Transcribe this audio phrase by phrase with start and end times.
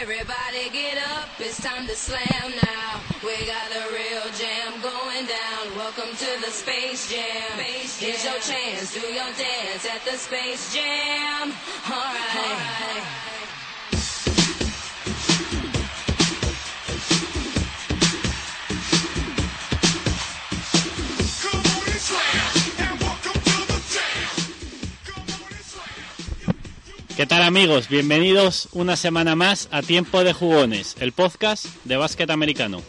[0.00, 3.00] Everybody get up, it's time to slam now.
[3.24, 5.76] We got a real jam going down.
[5.76, 7.58] Welcome to the Space Jam.
[7.58, 11.52] space Here's your chance, do your dance at the Space Jam.
[11.90, 13.37] Alright.
[27.18, 27.88] ¿Qué tal amigos?
[27.88, 32.80] Bienvenidos una semana más a Tiempo de Jugones, el podcast de básquet americano.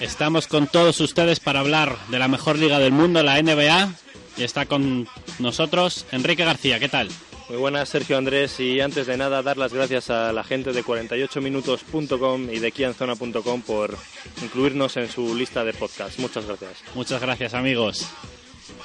[0.00, 3.94] Estamos con todos ustedes para hablar de la mejor liga del mundo, la NBA,
[4.36, 5.06] y está con
[5.38, 6.80] nosotros Enrique García.
[6.80, 7.08] ¿Qué tal?
[7.48, 8.58] Muy buenas, Sergio Andrés.
[8.58, 13.62] Y antes de nada, dar las gracias a la gente de 48minutos.com y de kianzona.com
[13.62, 13.96] por
[14.42, 16.18] incluirnos en su lista de podcast.
[16.18, 16.72] Muchas gracias.
[16.94, 18.06] Muchas gracias, amigos.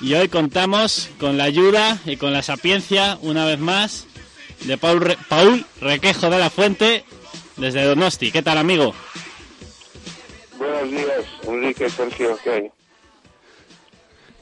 [0.01, 4.07] Y hoy contamos con la ayuda y con la sapiencia, una vez más,
[4.65, 7.05] de Paul, Re- Paul Requejo de la Fuente,
[7.55, 8.31] desde Donosti.
[8.31, 8.93] ¿Qué tal, amigo?
[10.57, 12.71] Buenos días, Enrique, Sergio, ¿qué hay?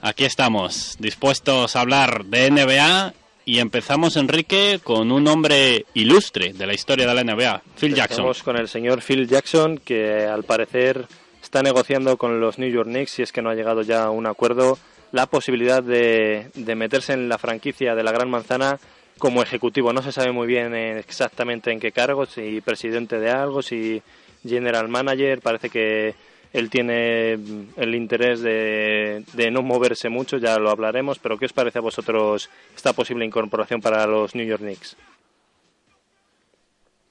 [0.01, 3.13] Aquí estamos, dispuestos a hablar de NBA.
[3.47, 8.17] Y empezamos, Enrique, con un hombre ilustre de la historia de la NBA, Phil Jackson.
[8.17, 11.05] Estamos con el señor Phil Jackson, que al parecer
[11.41, 14.09] está negociando con los New York Knicks, si es que no ha llegado ya a
[14.09, 14.77] un acuerdo,
[15.13, 18.79] la posibilidad de, de meterse en la franquicia de la Gran Manzana
[19.17, 19.93] como ejecutivo.
[19.93, 24.01] No se sabe muy bien eh, exactamente en qué cargo, si presidente de algo, si
[24.45, 25.39] general manager.
[25.39, 26.15] Parece que
[26.59, 31.45] él tiene mm, el interés de, de no moverse mucho, ya lo hablaremos, pero ¿qué
[31.45, 34.97] os parece a vosotros esta posible incorporación para los New York Knicks?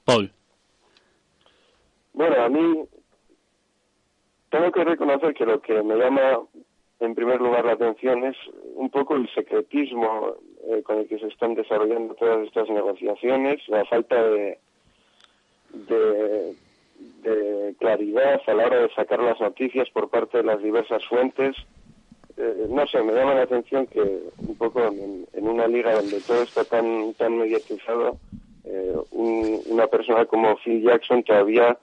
[0.05, 0.31] Paul.
[2.13, 2.83] Bueno, a mí
[4.49, 6.39] tengo que reconocer que lo que me llama
[6.99, 8.35] en primer lugar la atención es
[8.75, 10.35] un poco el secretismo
[10.69, 14.59] eh, con el que se están desarrollando todas estas negociaciones, la falta de,
[15.73, 16.55] de,
[17.21, 21.55] de claridad a la hora de sacar las noticias por parte de las diversas fuentes.
[22.37, 26.43] Eh, no sé, me llama la atención que un poco en, una liga donde todo
[26.43, 28.17] está tan, tan mediatizado,
[28.63, 31.77] eh, un- una persona como Phil Jackson todavía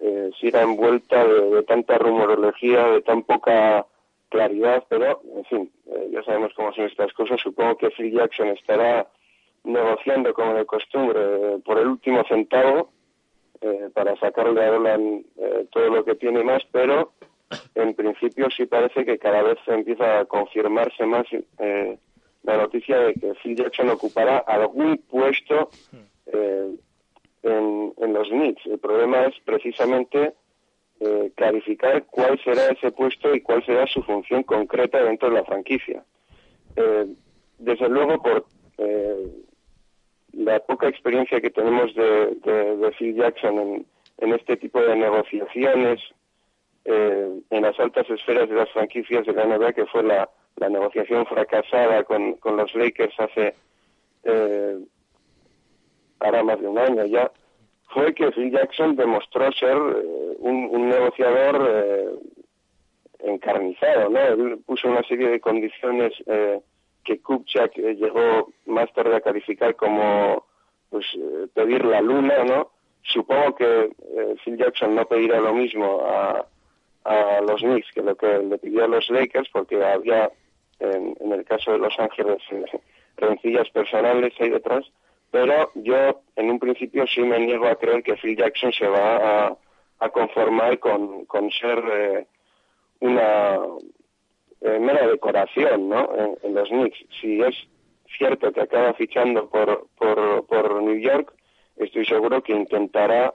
[0.00, 3.84] eh, siga envuelta de, tanta rumorología, de tan poca
[4.28, 7.40] claridad, pero, en fin, eh, ya sabemos cómo son estas cosas.
[7.40, 9.08] Supongo que Phil Jackson estará
[9.64, 12.90] negociando, como de costumbre, por el último centavo
[13.60, 17.12] eh, para sacarle a Dolan eh, todo lo que tiene más, pero
[17.74, 21.26] en principio sí parece que cada vez empieza a confirmarse más
[21.58, 21.98] eh,
[22.42, 25.70] la noticia de que Phil Jackson ocupará algún puesto
[26.26, 26.74] eh,
[27.42, 28.66] en, en los Knicks.
[28.66, 30.34] El problema es precisamente
[31.00, 35.44] eh, clarificar cuál será ese puesto y cuál será su función concreta dentro de la
[35.44, 36.04] franquicia.
[36.76, 37.06] Eh,
[37.58, 38.44] desde luego, por
[40.38, 43.86] la poca experiencia que tenemos de, Phil Jackson en,
[44.18, 46.00] en este tipo de negociaciones,
[46.84, 50.68] eh, en las altas esferas de las franquicias de la NBA, que fue la, la
[50.68, 53.54] negociación fracasada con, con los Lakers hace
[54.24, 54.78] eh,
[56.20, 57.30] ahora más de un año ya,
[57.92, 62.08] fue que Phil Jackson demostró ser eh, un, un negociador eh,
[63.20, 64.20] encarnizado, ¿no?
[64.20, 66.60] Él puso una serie de condiciones eh,
[67.08, 70.44] que Kupchak eh, llegó más tarde a calificar como
[70.90, 72.70] pues eh, pedir la luna, ¿no?
[73.02, 76.44] Supongo que eh, Phil Jackson no pedirá lo mismo a,
[77.48, 80.30] los Knicks que lo que le pidió a los Lakers, porque había,
[80.78, 82.42] en, el caso de Los Ángeles,
[83.16, 84.84] rencillas personales ahí detrás,
[85.30, 89.56] pero yo en un principio sí me niego a creer que Phil Jackson se va
[90.00, 91.26] a, conformar con,
[91.58, 92.26] ser
[93.00, 93.58] una
[94.60, 96.10] eh, mera decoración ¿no?
[96.42, 96.98] en, los Knicks.
[97.20, 97.54] Si es
[98.16, 101.32] cierto que acaba fichando por, por, por New York,
[101.76, 103.34] estoy seguro que intentará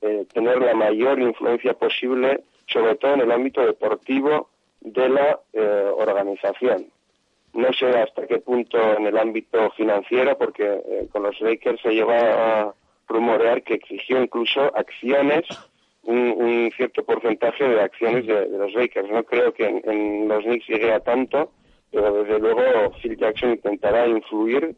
[0.00, 4.48] eh, tener la mayor influencia posible, sobre todo en el ámbito deportivo
[4.80, 6.86] de la eh, organización.
[7.54, 11.90] No sé hasta qué punto en el ámbito financiero, porque eh, con los Lakers se
[11.90, 12.74] lleva a
[13.08, 15.46] rumorear que exigió incluso acciones,
[16.08, 19.10] un, un cierto porcentaje de acciones de, los Lakers.
[19.10, 21.52] No creo que en, los Knicks llegue a tanto,
[21.92, 22.62] pero desde luego
[23.02, 24.74] Phil Jackson intentará influir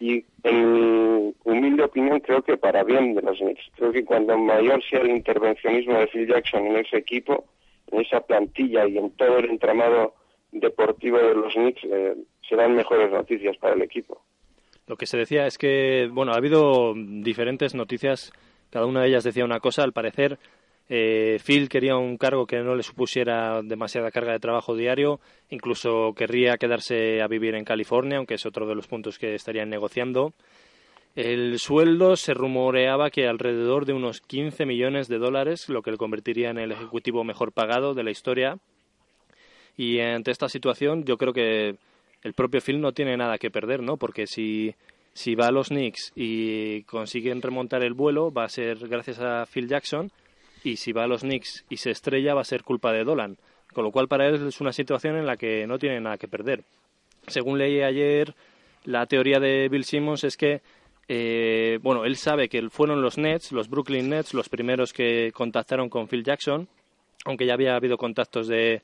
[0.00, 3.70] y en mi humilde opinión creo que para bien de los Knicks.
[3.76, 7.44] Creo que cuando mayor sea el intervencionismo de Phil Jackson en ese equipo,
[7.92, 10.14] en esa plantilla y en todo el entramado
[10.50, 12.16] deportivo de los Knicks, eh,
[12.48, 14.20] serán mejores noticias para el equipo.
[14.88, 18.32] Lo que se decía es que, bueno, ha habido diferentes noticias,
[18.70, 20.38] cada una de ellas decía una cosa, al parecer
[20.88, 25.20] Eh, Phil quería un cargo que no le supusiera demasiada carga de trabajo diario,
[25.50, 29.70] incluso querría quedarse a vivir en California, aunque es otro de los puntos que estarían
[29.70, 30.34] negociando.
[31.16, 35.96] El sueldo se rumoreaba que alrededor de unos 15 millones de dólares, lo que le
[35.96, 38.58] convertiría en el ejecutivo mejor pagado de la historia.
[39.76, 41.76] Y ante esta situación, yo creo que
[42.22, 43.96] el propio Phil no tiene nada que perder, ¿no?
[43.96, 44.74] Porque si,
[45.12, 49.46] si va a los Knicks y consiguen remontar el vuelo, va a ser gracias a
[49.46, 50.10] Phil Jackson.
[50.64, 53.36] Y si va a los Knicks y se estrella, va a ser culpa de Dolan.
[53.72, 56.26] Con lo cual, para él es una situación en la que no tiene nada que
[56.26, 56.64] perder.
[57.28, 58.34] Según leí ayer,
[58.84, 60.62] la teoría de Bill Simmons es que
[61.08, 65.88] eh, bueno, él sabe que fueron los Nets, los Brooklyn Nets, los primeros que contactaron
[65.88, 66.68] con Phil Jackson,
[67.24, 68.82] aunque ya había habido contactos de,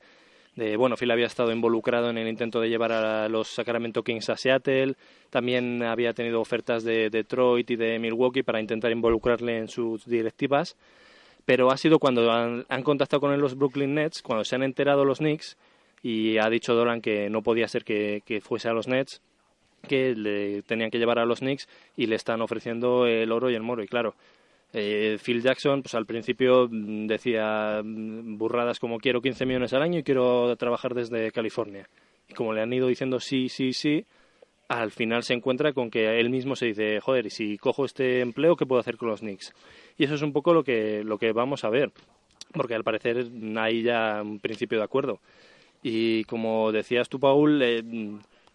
[0.77, 4.37] bueno, Phil había estado involucrado en el intento de llevar a los Sacramento Kings a
[4.37, 4.95] Seattle,
[5.31, 10.77] también había tenido ofertas de Detroit y de Milwaukee para intentar involucrarle en sus directivas,
[11.45, 15.05] pero ha sido cuando han, contactado con él los Brooklyn Nets, cuando se han enterado
[15.05, 15.57] los Knicks
[16.03, 19.21] y ha dicho Dolan que no podía ser que, fuese a los Nets,
[19.89, 23.55] que le tenían que llevar a los Knicks y le están ofreciendo el oro y
[23.55, 23.83] el moro.
[23.83, 24.15] Y claro,
[24.73, 29.99] eh, Phil Jackson, pues al principio decía mm, burradas como quiero 15 millones al año
[29.99, 31.89] y quiero trabajar desde California.
[32.29, 34.05] Y como le han ido diciendo sí, sí, sí,
[34.71, 38.21] al final se encuentra con que él mismo se dice, joder, y si cojo este
[38.21, 39.53] empleo, ¿qué puedo hacer con los Knicks?
[39.99, 41.91] Y eso es un poco lo que, lo que vamos a ver,
[42.53, 43.27] porque al parecer
[43.59, 45.19] hay ya un principio de acuerdo.
[45.83, 47.83] Y como decías tú, Paul, eh,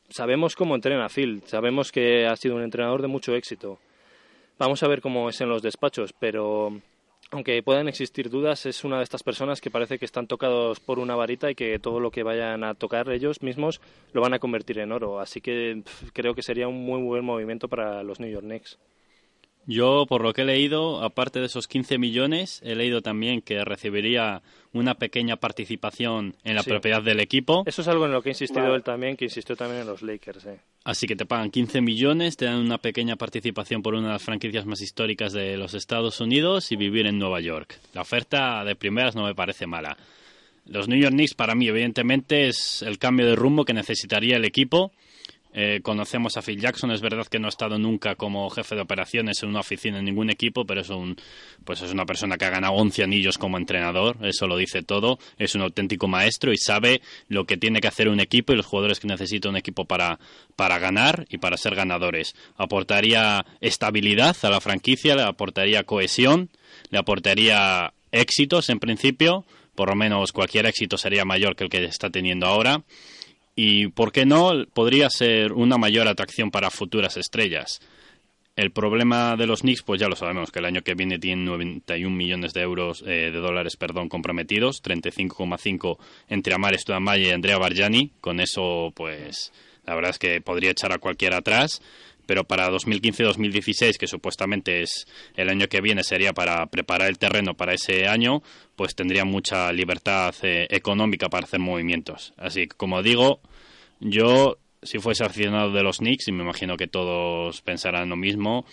[0.07, 3.77] sabemos cómo entrena Phil, sabemos que ha sido un entrenador de mucho éxito
[4.57, 6.79] Vamos a ver cómo es en los despachos, pero
[7.31, 10.99] aunque puedan existir dudas, es una de estas personas que parece que están tocados por
[10.99, 13.81] una varita y que todo lo que vayan a tocar ellos mismos
[14.13, 15.19] lo van a convertir en oro.
[15.19, 15.83] Así que
[16.13, 18.77] creo que sería un muy buen movimiento para los New York Knicks.
[19.67, 23.65] Yo, por lo que he leído, aparte de esos 15 millones, he leído también que
[23.65, 27.63] recibiría una pequeña participación en la propiedad del equipo.
[27.65, 30.03] Eso es algo en lo que ha insistido él también, que insistió también en los
[30.03, 30.45] Lakers.
[30.45, 30.59] Eh.
[30.83, 34.23] Así que te pagan 15 millones, te dan una pequeña participación por una de las
[34.23, 37.79] franquicias más históricas de los Estados Unidos y vivir en Nueva York.
[37.93, 39.97] La oferta de primeras no me parece mala.
[40.67, 44.45] Los New York Knicks, para mí, evidentemente, es el cambio de rumbo que necesitaría el
[44.45, 44.91] equipo
[45.57, 48.81] eh, conocemos a Phil Jackson, es verdad que no ha estado nunca como jefe de
[48.81, 51.15] operaciones en una oficina en ningún equipo, pero es un
[51.63, 55.17] pues es una persona que ha ganado 11 anillos como entrenador, eso lo dice todo,
[55.37, 58.65] es un auténtico maestro y sabe lo que tiene que hacer un equipo y los
[58.65, 60.19] jugadores que necesita un equipo para,
[60.57, 62.35] para ganar y para ser ganadores.
[62.57, 66.49] Aportaría estabilidad a la franquicia, le aportaría cohesión,
[66.89, 71.85] le aportaría éxitos en principio, por lo menos cualquier éxito sería mayor que el que
[71.85, 72.83] está teniendo ahora
[73.55, 77.79] y, ¿por qué no?, podría ser una mayor atracción para futuras estrellas.
[78.55, 81.43] El problema de los Knicks, pues ya lo sabemos, que el año que viene tienen
[81.43, 85.97] 91 millones de euros, eh, de dólares, perdón, comprometidos, 35,5
[86.29, 88.11] entre Amar Studamaya y Andrea Bargiani.
[88.21, 89.51] Con eso, pues,
[89.85, 91.81] la verdad es que podría echar a cualquiera atrás
[92.25, 97.55] pero para 2015-2016, que supuestamente es el año que viene, sería para preparar el terreno
[97.55, 98.41] para ese año,
[98.75, 102.33] pues tendría mucha libertad eh, económica para hacer movimientos.
[102.37, 103.39] Así que, como digo,
[103.99, 108.65] yo, si fuese aficionado de los Knicks, y me imagino que todos pensarán lo mismo,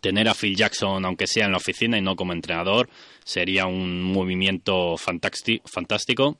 [0.00, 2.88] tener a Phil Jackson, aunque sea en la oficina y no como entrenador,
[3.24, 6.38] sería un movimiento fantástico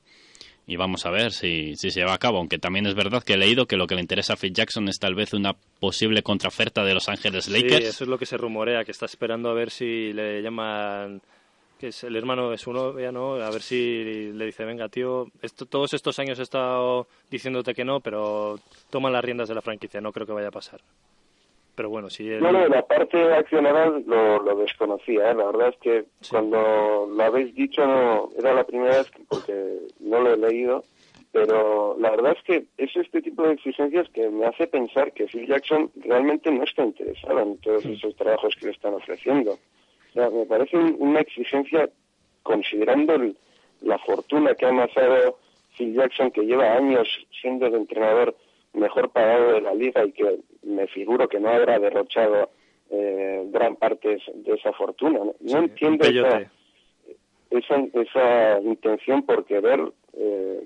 [0.67, 2.37] y vamos a ver si, si, se lleva a cabo.
[2.37, 4.87] Aunque también es verdad que he leído que lo que le interesa a Phil Jackson
[4.87, 7.77] es tal vez una posible contraoferta de Los Ángeles Lakers.
[7.77, 11.21] Sí, eso es lo que se rumorea, que está esperando a ver si le llaman
[11.81, 13.33] que es el hermano de su novia, ¿no?
[13.33, 17.83] A ver si le dice, venga, tío, esto, todos estos años he estado diciéndote que
[17.83, 18.59] no, pero
[18.91, 20.79] toma las riendas de la franquicia, no creo que vaya a pasar.
[21.81, 25.33] Pero bueno, si No, no, la parte accionada lo, lo desconocía, ¿eh?
[25.33, 30.19] la verdad es que cuando lo habéis dicho no, era la primera vez porque no
[30.19, 30.83] lo he leído,
[31.31, 35.25] pero la verdad es que es este tipo de exigencias que me hace pensar que
[35.25, 39.53] Phil Jackson realmente no está interesado en todos esos trabajos que le están ofreciendo.
[39.53, 41.89] O sea, me parece una exigencia
[42.43, 43.17] considerando
[43.81, 45.39] la fortuna que ha amasado
[45.75, 47.07] Phil Jackson, que lleva años
[47.41, 48.35] siendo el entrenador
[48.73, 52.49] mejor pagado de la liga y que me figuro que no habrá derrochado
[52.89, 55.19] eh, gran parte de esa fortuna.
[55.39, 56.49] No, entiendo esa,
[57.93, 59.79] esa, intención por querer
[60.13, 60.65] eh,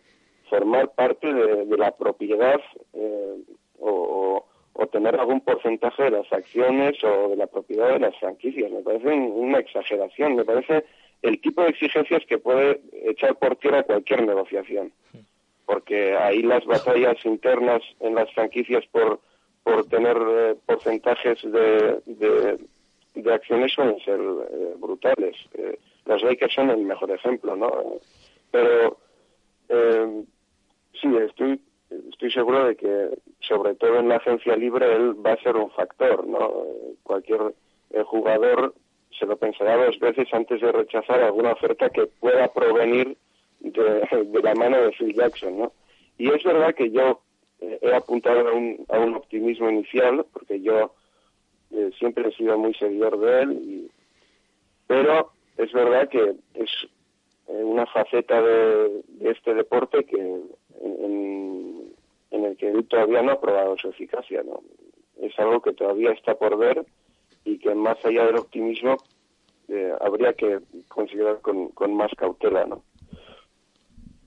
[0.50, 2.60] formar parte de, la propiedad
[2.94, 3.36] eh,
[3.80, 8.72] o, o, tener algún porcentaje de las acciones o de la propiedad de las franquicias.
[8.72, 10.84] Me parece una exageración, me parece
[11.22, 14.92] el tipo de exigencias que puede echar por tierra cualquier negociación.
[15.66, 19.20] Porque ahí las batallas internas en las franquicias por
[19.66, 22.00] por tener eh, porcentajes de,
[23.16, 25.36] de, acciones suelen ser eh, brutales.
[25.56, 27.72] Eh, los Lakers son el mejor ejemplo, ¿no?
[28.52, 28.98] Pero
[29.70, 30.24] eh,
[31.02, 31.60] sí, estoy
[32.12, 35.72] estoy seguro de que, sobre todo en la agencia libre, él va a ser un
[35.72, 36.66] factor, ¿no?
[37.02, 37.56] Cualquier
[38.06, 38.76] jugador
[39.18, 43.18] se lo pensará dos veces antes de rechazar alguna oferta que pueda provenir
[43.62, 45.72] de, la mano de Phil Jackson, ¿no?
[46.20, 47.22] Y es verdad que yo
[47.66, 50.94] eh, he apuntado a un, a un optimismo inicial, porque yo
[51.72, 53.92] eh, siempre he sido muy seguidor de él,
[54.88, 56.70] pero es verdad que es
[57.48, 61.94] una faceta de, este deporte que en,
[62.32, 64.62] en, el que él todavía no ha probado su eficacia, ¿no?
[65.22, 66.86] Es algo que todavía está por ver
[67.46, 68.98] y que más allá del optimismo
[69.70, 72.84] eh, habría que considerar con, con más cautela, ¿no?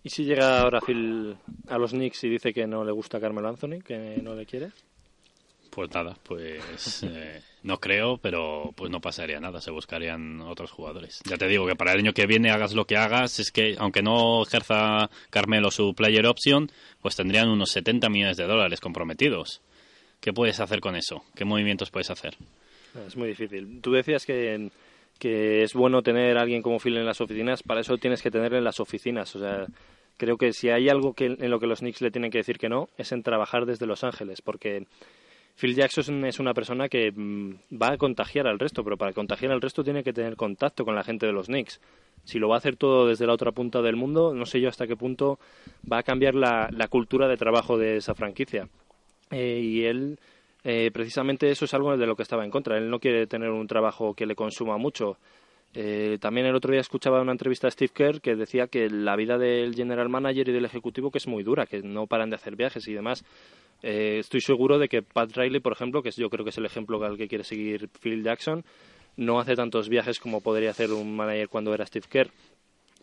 [0.02, 1.36] ¿Y si llega ahora Phil
[1.68, 4.70] a los Knicks y dice que no le gusta Carmelo Anthony, que no le quiere?
[5.70, 11.20] Pues nada, pues eh, no creo, pero pues no pasaría nada, se buscarían otros jugadores.
[11.24, 13.76] Ya te digo que para el año que viene hagas lo que hagas, es que
[13.78, 19.60] aunque no ejerza Carmelo su player option, pues tendrían unos 70 millones de dólares comprometidos.
[20.20, 21.22] ¿Qué puedes hacer con eso?
[21.34, 22.36] ¿Qué movimientos puedes hacer?
[23.06, 23.80] Es muy difícil.
[23.80, 24.70] Tú decías que,
[25.18, 28.58] que es bueno tener alguien como Phil en las oficinas, para eso tienes que tenerlo
[28.58, 29.34] en las oficinas.
[29.34, 29.66] O sea,
[30.16, 32.58] creo que si hay algo que, en lo que los Knicks le tienen que decir
[32.58, 34.86] que no, es en trabajar desde Los Ángeles, porque
[35.58, 39.50] Phil Jackson es una persona que mm, va a contagiar al resto, pero para contagiar
[39.50, 41.80] al resto tiene que tener contacto con la gente de los Knicks.
[42.24, 44.68] Si lo va a hacer todo desde la otra punta del mundo, no sé yo
[44.68, 45.40] hasta qué punto
[45.90, 48.68] va a cambiar la, cultura de trabajo de esa franquicia.
[49.30, 50.18] Eh, y él,
[50.64, 52.78] eh, precisamente eso es algo de lo que estaba en contra.
[52.78, 55.18] Él no quiere tener un trabajo que le consuma mucho.
[55.74, 59.16] Eh, también el otro día escuchaba una entrevista a Steve Kerr que decía que la
[59.16, 62.36] vida del general manager y del ejecutivo que es muy dura, que no paran de
[62.36, 63.24] hacer viajes y demás.
[63.82, 66.66] Eh, estoy seguro de que Pat Riley, por ejemplo, que yo creo que es el
[66.66, 68.64] ejemplo al que quiere seguir Phil Jackson,
[69.16, 72.30] no hace tantos viajes como podría hacer un manager cuando era Steve Kerr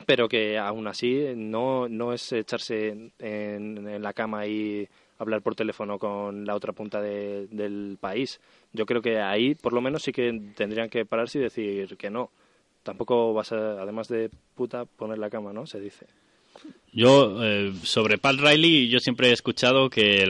[0.05, 5.55] pero que aún así no, no es echarse en, en, la cama y hablar por
[5.55, 8.39] teléfono con la otra punta del país.
[8.73, 12.09] Yo creo que ahí, por lo menos, sí que tendrían que pararse y decir que
[12.09, 12.31] no
[12.83, 15.65] tampoco vas a, además de puta, poner la cama, ¿no?
[15.65, 16.05] Se dice.
[16.93, 20.25] Yo, eh, sobre Pat Riley, yo siempre he escuchado que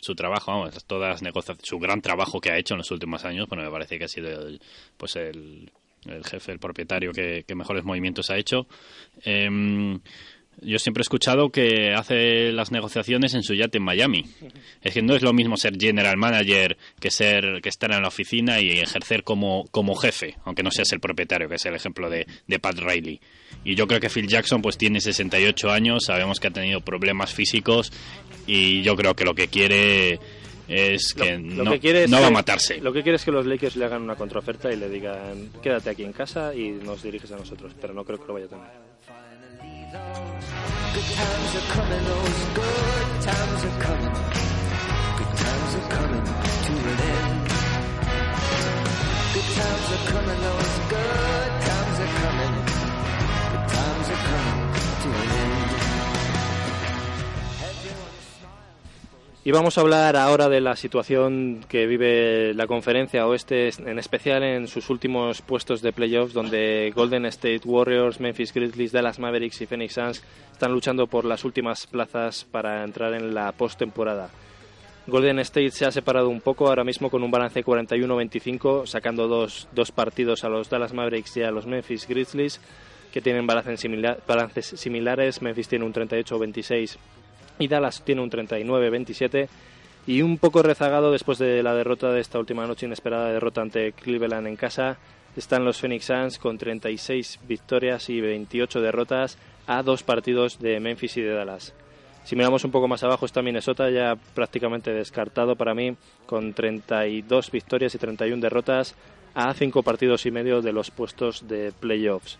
[0.00, 3.24] su trabajo, vamos, todas las negociaciones, su gran trabajo que ha hecho en los últimos
[3.26, 4.60] años, bueno, me parece que ha sido el,
[4.96, 5.70] pues el,
[6.24, 8.66] jefe, el propietario que, mejores movimientos ha hecho.
[9.24, 9.98] Eh,
[10.62, 14.24] yo siempre he escuchado que hace las negociaciones en su yate en Miami.
[14.82, 18.08] Es que no es lo mismo ser general manager que ser que estar en la
[18.08, 22.10] oficina y ejercer como, como jefe, aunque no seas el propietario, que es el ejemplo
[22.10, 23.20] de, de Pat Riley.
[23.64, 27.32] Y yo creo que Phil Jackson pues tiene 68 años, sabemos que ha tenido problemas
[27.32, 27.92] físicos
[28.46, 30.18] y yo creo que lo que quiere
[30.68, 32.78] es que, no, no va a matarse.
[32.78, 35.90] Lo que quiere es que los Lakers le hagan una contraoferta y le digan quédate
[35.90, 38.48] aquí en casa y nos diriges a nosotros, pero no creo que lo vaya a
[38.48, 40.27] tener.
[40.98, 44.14] Good times are coming, those good times are coming.
[45.18, 47.48] Good times are coming to an end.
[49.32, 52.54] Good times are coming, those good times are coming.
[53.52, 55.87] Good times are coming to an end.
[59.48, 64.42] Y vamos a hablar ahora de la situación que vive la conferencia oeste, en especial
[64.42, 69.66] en sus últimos puestos de playoffs, donde Golden State Warriors, Memphis Grizzlies, Dallas Mavericks y
[69.66, 74.28] Phoenix Suns están luchando por las últimas plazas para entrar en la postemporada.
[75.06, 79.66] Golden State se ha separado un poco ahora mismo con un balance 41-25, sacando dos,
[79.72, 82.60] dos partidos a los Dallas Mavericks y a los Memphis Grizzlies,
[83.10, 83.82] que tienen balances,
[84.26, 85.40] balances similares.
[85.40, 86.98] Memphis tiene un 38-26
[87.58, 89.48] y Dallas tiene un 39-27
[90.06, 93.92] y un poco rezagado después de la derrota de esta última noche inesperada derrota ante
[93.92, 94.98] Cleveland en casa
[95.36, 101.16] están los Phoenix Suns con 36 victorias y 28 derrotas a dos partidos de Memphis
[101.18, 101.74] y de Dallas.
[102.24, 105.96] Si miramos un poco más abajo está Minnesota ya prácticamente descartado para mí
[106.26, 108.94] con 32 victorias y 31 derrotas
[109.34, 112.38] a cinco partidos y medio de los puestos de playoffs.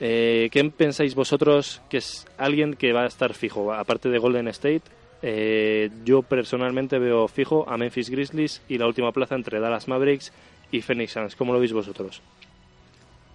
[0.00, 3.72] Eh, ¿Qué pensáis vosotros que es alguien que va a estar fijo?
[3.72, 4.82] Aparte de Golden State,
[5.22, 10.32] eh, yo personalmente veo fijo a Memphis Grizzlies y la última plaza entre Dallas Mavericks
[10.70, 11.36] y Phoenix Suns.
[11.36, 12.22] ¿Cómo lo veis vosotros?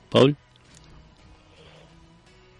[0.09, 0.35] Paul.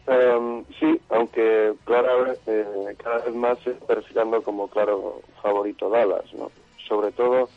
[0.06, 6.26] Em, sí, aunque claro, eh, cada vez más se está perfilando como claro favorito Dallas,
[6.34, 6.52] ¿no?
[6.90, 7.48] Sobre todo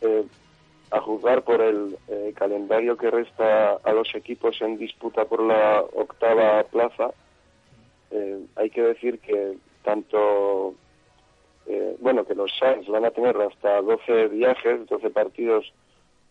[0.00, 0.24] eh,
[0.90, 5.80] a juzgar por el eh, calendario que resta a los equipos en disputa por la
[5.80, 7.12] octava plaza,
[8.10, 10.74] eh, hay que decir que tanto,
[11.66, 15.72] eh, bueno, que los Suns van a tener hasta 12 viajes, 12 partidos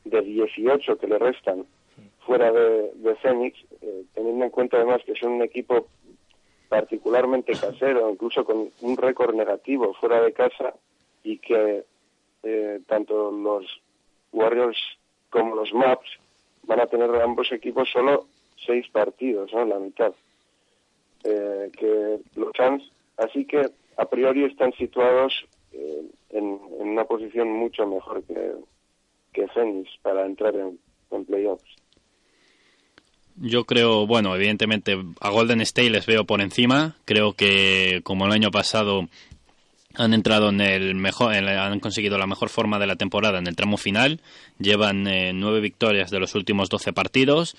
[0.04, 1.66] de 18 que le restan
[2.26, 3.58] fuera de, de Phoenix,
[4.14, 5.88] teniendo en cuenta además que son un equipo
[6.68, 10.74] particularmente casero, incluso con un récord negativo fuera de casa
[11.24, 11.86] y que
[12.88, 13.66] tanto los
[14.32, 14.78] Warriors
[15.30, 16.10] como los Maps
[16.64, 18.28] van a tener ambos equipos solo
[18.66, 19.66] seis partidos, ¿no?
[19.66, 20.14] La mitad.
[21.24, 22.84] Eh, que los Suns,
[23.18, 23.62] así que
[23.98, 25.34] a priori están situados
[25.74, 28.54] eh, en, una posición mucho mejor que,
[29.34, 30.80] que Phoenix para entrar en,
[31.12, 31.76] en playoffs.
[33.42, 36.98] Yo creo, bueno, evidentemente a Golden State les veo por encima.
[37.06, 39.08] Creo que como el año pasado
[39.96, 43.56] han entrado en el mejor, han conseguido la mejor forma de la temporada en el
[43.56, 44.22] tramo final.
[44.60, 47.56] Llevan eh, nueve victorias de los últimos doce partidos.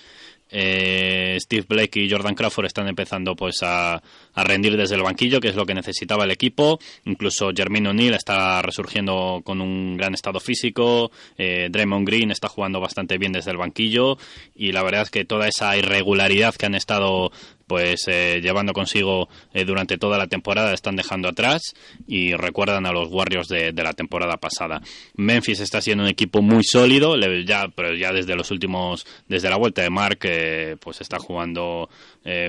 [0.49, 4.03] Eh, Steve Blake y Jordan Crawford están empezando pues a,
[4.35, 6.79] rendir desde el banquillo, que es lo que necesitaba el equipo.
[7.05, 11.11] Incluso Jermaine O'Neal está resurgiendo con un gran estado físico.
[11.39, 14.19] Eh, Draymond Green está jugando bastante bien desde el banquillo.
[14.55, 17.31] Y la verdad es que toda esa irregularidad que han estado
[17.71, 21.63] pues eh, llevando consigo eh, durante toda la temporada están dejando atrás
[22.09, 24.83] y recuerdan a los Warriors de, la temporada pasada.
[25.15, 29.57] Memphis está siendo un equipo muy sólido, ya, pero ya desde los últimos, desde la
[29.57, 31.89] vuelta de Mark, eh, pues está jugando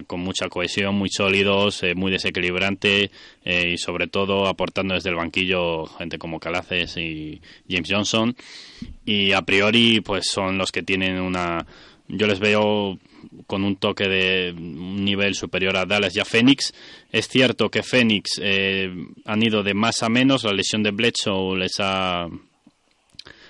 [0.05, 3.09] con mucha cohesión, muy sólidos, muy desequilibrante
[3.45, 8.35] y sobre todo aportando desde el banquillo gente como Calaces y James Johnson.
[9.05, 11.65] Y a priori pues son los que tienen una
[12.13, 12.99] yo les veo
[13.47, 16.73] con un toque de un nivel superior a Dallas y a Phoenix.
[17.11, 18.89] Es cierto que Phoenix eh,
[19.25, 22.27] han ido de más a menos, la lesión de Bledsoe les ha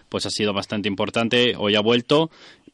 [0.09, 2.29] pues ha sido bastante importante, hoy ha vuelto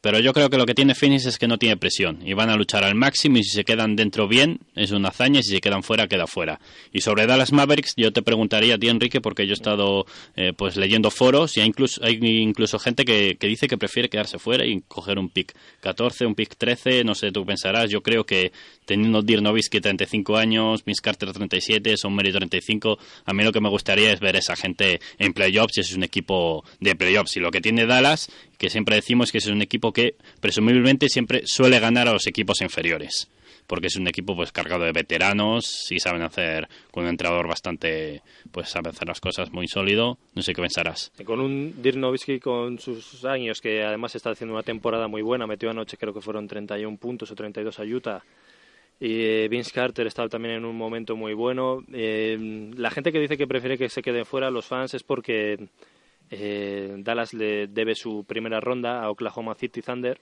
[0.08, 2.48] pero yo creo que lo que tiene Phoenix es que no tiene presión y van
[2.48, 5.50] a luchar al máximo y si se quedan dentro bien es una hazaña y si
[5.50, 6.60] se quedan fuera queda fuera.
[6.94, 10.54] Y sobre Dallas Mavericks yo te preguntaría a ti Enrique porque yo he estado eh,
[10.56, 14.38] pues leyendo foros y hay incluso, hay incluso gente que, que, dice que prefiere quedarse
[14.38, 18.24] fuera y coger un pick 14, un pick 13, no sé, tú pensarás, yo creo
[18.24, 18.50] que
[18.86, 23.60] teniendo Dirk Nowitzki 35 años, Miss Carter 37, Son Mary 35, a mí lo que
[23.60, 27.40] me gustaría es ver esa gente en playoffs y es un equipo de playoffs y
[27.40, 31.80] lo que tiene Dallas que siempre decimos que es un equipo que presumiblemente siempre suele
[31.80, 33.30] ganar a los equipos inferiores
[33.68, 38.22] porque es un equipo pues cargado de veteranos y saben hacer con un entrenador bastante
[38.50, 40.18] pues sabe hacer las cosas muy sólido.
[40.34, 41.12] No sé qué pensarás.
[41.24, 45.46] Con un Dirk Nowitzki con sus años que además está haciendo una temporada muy buena
[45.46, 48.24] metió anoche creo que fueron 31 puntos o 32 a Utah.
[49.00, 51.84] Y eh, Vince Carter está también en un momento muy bueno.
[51.92, 55.68] Eh, la gente que dice que prefiere que se queden fuera los fans es porque
[56.30, 60.20] eh, Dallas le debe su primera ronda a Oklahoma City Thunder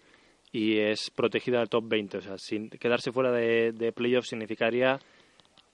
[0.52, 2.18] y es protegida al top 20.
[2.18, 4.98] O sea, sin quedarse fuera de, de playoffs significaría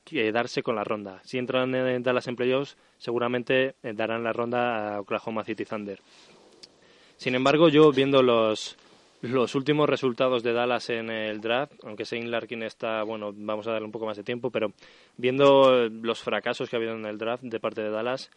[0.05, 1.21] quedarse con la ronda.
[1.25, 6.01] Si entran en Dallas en playoffs, seguramente eh, darán la ronda a Oklahoma City Thunder.
[7.16, 8.77] Sin embargo, yo viendo los,
[9.21, 13.73] los últimos resultados de Dallas en el draft, aunque Shane Larkin está, bueno, vamos a
[13.73, 14.73] darle un poco más de tiempo, pero
[15.16, 18.31] viendo los fracasos que ha habido en el draft de parte de Dallas,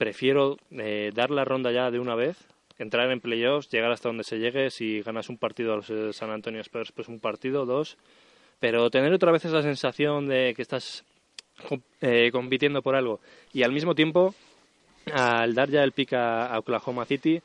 [0.00, 2.38] prefiero eh, dar la ronda ya de una vez,
[2.78, 4.70] entrar en playoffs, llegar hasta donde se llegue.
[4.70, 7.98] Si ganas un partido a los eh, San Antonio Spurs, pues un partido, dos.
[8.60, 11.04] Pero tener otra vez esa sensación de que estás
[12.00, 13.20] eh, compitiendo por algo.
[13.52, 14.34] Y al mismo tiempo,
[15.12, 17.42] al dar ya el pick a, Oklahoma City,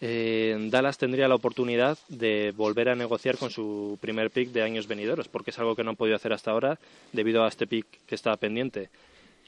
[0.00, 5.28] Dallas tendría la oportunidad de volver a negociar con su primer pick de años venideros,
[5.28, 6.78] porque es algo que no han podido hacer hasta ahora
[7.12, 8.90] debido a este pick que estaba pendiente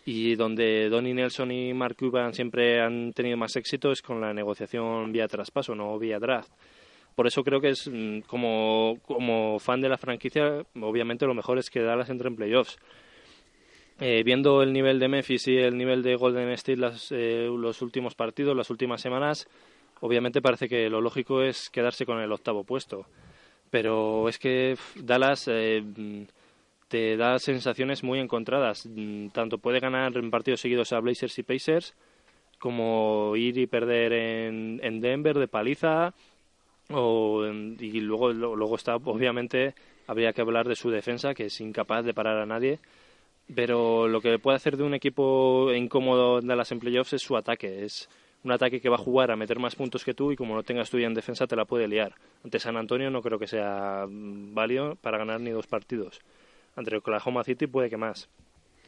[0.08, 4.32] y donde Donnie Nelson y Mark Cuban siempre han tenido más éxito es con la
[4.32, 6.52] negociación vía traspaso, no vía draft.
[7.16, 11.58] Por eso creo que es mm, como, como fan de la franquicia, obviamente lo mejor
[11.58, 12.78] es que Dallas entre en playoffs.
[13.98, 17.82] Eh, viendo el nivel de Memphis y el nivel de Golden State las, eh, los
[17.82, 19.48] últimos partidos, las últimas semanas,
[20.00, 23.06] obviamente parece que lo lógico es quedarse con el octavo puesto.
[23.70, 25.82] Pero es que Dallas eh,
[26.88, 28.86] te da sensaciones muy encontradas.
[28.86, 31.94] Mm, tanto puede ganar en partidos seguidos a Blazers y Pacers,
[32.58, 36.14] como ir y perder en, en Denver de paliza.
[36.90, 39.74] O, y luego, luego está, obviamente,
[40.06, 42.78] habría que hablar de su defensa, que es incapaz de parar a nadie.
[43.54, 47.36] Pero lo que puede hacer de un equipo incómodo de las en playoffs es su
[47.36, 47.84] ataque.
[47.84, 48.08] Es
[48.44, 50.62] un ataque que va a jugar a meter más puntos que tú y como no
[50.62, 52.14] tengas tú ya en defensa te la puede liar.
[52.44, 56.20] Ante San Antonio no creo que sea mm, válido para ganar ni dos partidos
[56.76, 58.28] entre Oklahoma City puede que más.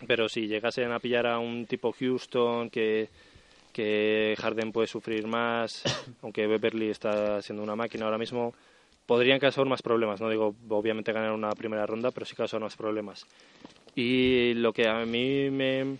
[0.06, 3.08] Pero si llegasen a pillar a un tipo Houston que,
[3.72, 5.82] que Harden puede sufrir más,
[6.22, 8.54] aunque Beverly está siendo una máquina ahora mismo,
[9.06, 10.20] podrían causar más problemas.
[10.20, 13.26] No digo, obviamente, ganar una primera ronda, pero sí causar más problemas.
[13.94, 15.96] Y lo que a mí me,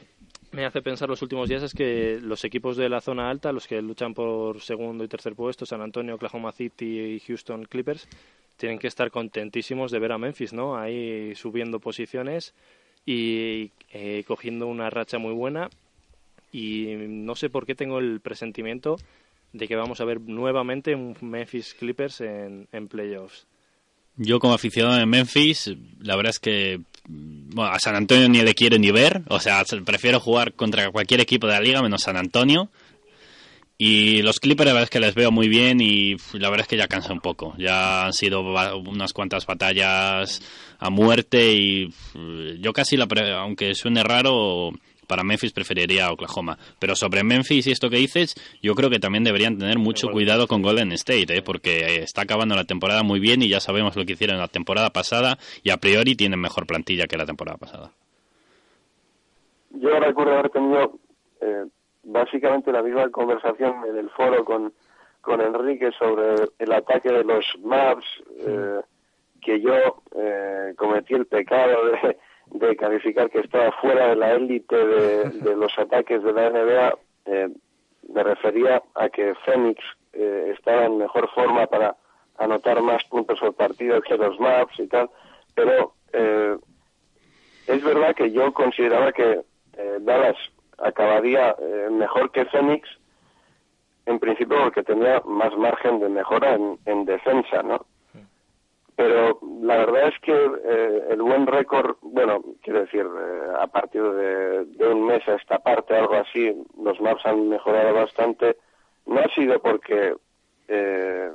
[0.52, 3.66] me hace pensar los últimos días es que los equipos de la zona alta, los
[3.66, 8.08] que luchan por segundo y tercer puesto, San Antonio, Oklahoma City y Houston Clippers,
[8.58, 10.76] tienen que estar contentísimos de ver a Memphis, ¿no?
[10.76, 12.54] Ahí subiendo posiciones
[13.06, 15.70] y eh, cogiendo una racha muy buena.
[16.52, 18.96] Y no sé por qué tengo el presentimiento
[19.52, 23.46] de que vamos a ver nuevamente un Memphis Clippers en, playoffs.
[24.16, 28.54] Yo como aficionado en Memphis, la verdad es que bueno, a San Antonio ni le
[28.54, 32.16] quiero ni ver, o sea, prefiero jugar contra cualquier equipo de la liga menos San
[32.16, 32.68] Antonio.
[33.80, 36.66] Y los Clippers la verdad es que les veo muy bien y la verdad es
[36.66, 37.54] que ya cansa un poco.
[37.58, 40.42] Ya han sido unas cuantas batallas
[40.80, 41.88] a muerte y
[42.58, 43.06] yo casi, la
[43.38, 44.72] aunque suene raro,
[45.06, 46.58] para Memphis preferiría Oklahoma.
[46.80, 50.48] Pero sobre Memphis y esto que dices, yo creo que también deberían tener mucho cuidado
[50.48, 51.42] con Golden State, ¿eh?
[51.42, 54.90] porque está acabando la temporada muy bien y ya sabemos lo que hicieron la temporada
[54.90, 57.92] pasada y a priori tienen mejor plantilla que la temporada pasada.
[59.70, 60.98] Yo recuerdo haber tenido
[61.40, 61.64] eh,
[62.08, 64.72] básicamente la misma conversación en el foro con,
[65.20, 68.06] con Enrique sobre el ataque de los Maps,
[68.46, 68.80] eh,
[69.40, 72.16] que yo eh, cometí el pecado de
[72.50, 77.48] de calificar que estaba fuera de la élite de, los ataques de la NBA, eh,
[78.12, 81.96] me refería a que Phoenix eh, estaba en mejor forma para
[82.38, 85.10] anotar más puntos por partido que los Maps y tal,
[85.54, 86.56] pero eh,
[87.66, 89.42] es verdad que yo consideraba que
[90.00, 90.36] Dallas
[90.78, 91.56] acabaría
[91.90, 92.88] mejor que Phoenix,
[94.06, 97.86] en principio porque tenía más margen de mejora en, en defensa, ¿no?
[98.98, 104.02] pero la verdad es que eh, el buen récord, bueno, quiero decir, eh, a partir
[104.02, 108.56] de, un mes a esta parte, algo así, los maps han mejorado bastante.
[109.06, 110.16] No ha sido porque
[110.66, 111.30] eh,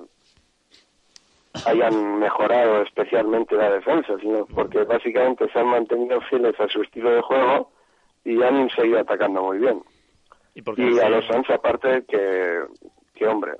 [1.66, 7.12] hayan mejorado especialmente la defensa, sino porque básicamente se han mantenido fieles a su estilo
[7.12, 7.72] de juego
[8.26, 9.82] y han seguido atacando muy bien.
[10.56, 12.60] Y, a los Suns, aparte, que,
[13.16, 13.54] que hombre,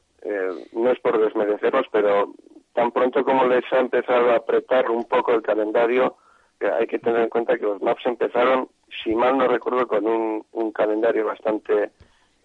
[0.74, 2.34] no es por desmerecerlos, pero
[2.74, 6.18] tan pronto como les ha empezado a apretar un poco el calendario,
[6.60, 8.70] hay que tener en cuenta que los Maps empezaron,
[9.04, 11.92] si mal no recuerdo, con un, calendario bastante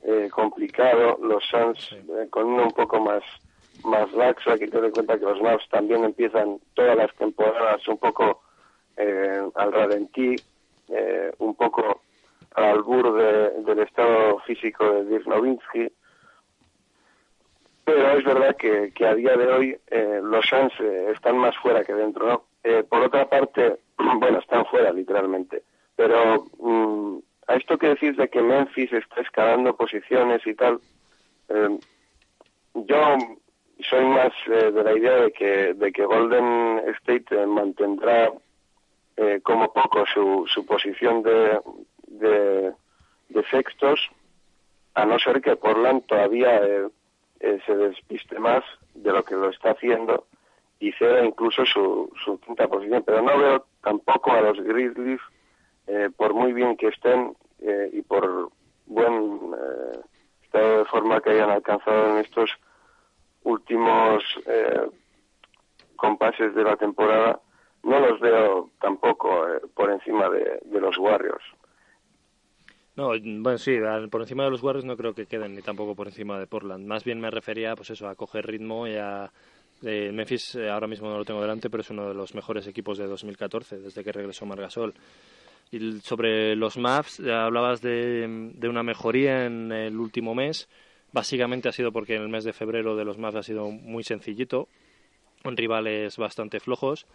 [0.03, 3.23] eh, complicado, los Suns eh, con uno un poco más
[3.85, 7.87] más laxo, hay que tener en cuenta que los Maps también empiezan todas las temporadas
[7.89, 8.43] un poco
[8.97, 10.35] eh, al ralentí,
[10.89, 12.03] eh, un poco
[12.59, 13.14] al albur
[13.64, 15.88] del estado físico de Dirk Nowitzki,
[17.85, 21.85] pero es verdad que, a día de hoy eh, los Suns eh, están más fuera
[21.85, 22.44] que dentro, ¿no?
[22.62, 25.62] Eh, por otra parte, bueno, están fuera literalmente,
[25.97, 30.81] pero mm, a esto que decís de que Memphis está escalando posiciones y tal,
[32.75, 33.16] yo
[33.81, 38.31] soy más de la idea de que, de que Golden State mantendrá
[39.42, 41.59] como poco su posición de,
[42.11, 42.75] de,
[43.51, 44.01] sextos,
[44.94, 46.61] a no ser que Portland todavía
[47.40, 50.27] eh, se despiste más de lo que lo está haciendo
[50.81, 53.03] y ceda incluso su, su quinta posición.
[53.07, 55.21] Pero no veo tampoco a los Grizzlies,
[55.87, 58.51] eh, por muy bien que estén eh, y por
[58.87, 59.55] buen
[60.42, 62.51] estado de forma que hayan alcanzado en estos
[63.44, 64.25] últimos
[65.97, 67.40] compases de la temporada,
[67.83, 71.44] no los veo tampoco por encima de los Warriors.
[72.99, 73.77] No, bueno, sí,
[74.11, 76.85] por encima de los Warriors no creo que queden, ni tampoco por encima de Portland.
[76.85, 79.31] Más bien me refería, pues eso, a coger ritmo y a...
[79.85, 82.67] Eh, Memphis eh, ahora mismo no lo tengo delante, pero es uno de los mejores
[82.67, 84.95] equipos de 2014, desde que regresó Margasol.
[85.71, 90.69] Y sobre los Mavs, hablabas de, de una mejoría en el último mes.
[91.13, 94.03] Básicamente ha sido porque en el mes de febrero de los Mavs ha sido muy
[94.03, 94.67] sencillito,
[95.45, 97.07] con rivales bastante flojos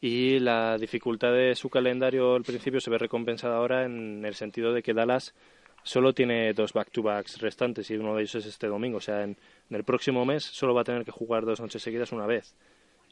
[0.00, 4.72] y la dificultad de su calendario al principio se ve recompensada ahora en el sentido
[4.72, 5.34] de que Dallas
[5.82, 8.98] solo tiene dos back-to-backs restantes y uno de ellos es este domingo.
[8.98, 9.36] O sea, en,
[9.70, 12.54] el próximo mes solo va a tener que jugar dos noches seguidas una vez.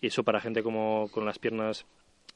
[0.01, 1.87] Y eso para gente como con las piernas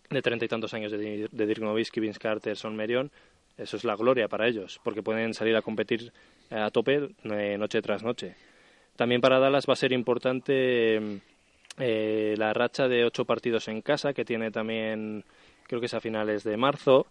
[0.08, 3.10] de treinta y tantos años de, Dirk Nowitzki, Vince Carter, Son Merion,
[3.58, 6.12] eso es la gloria para ellos, porque pueden salir a competir
[6.50, 8.36] a tope eh, noche tras noche.
[8.96, 11.20] También para Dallas va a ser importante
[11.78, 15.24] eh, la racha de ocho partidos en casa, que tiene también,
[15.66, 17.06] creo que es a finales de marzo,